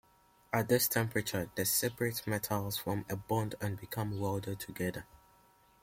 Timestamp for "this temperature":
0.67-1.51